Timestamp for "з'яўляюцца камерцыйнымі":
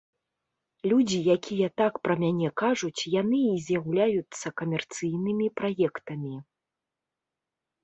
3.67-5.47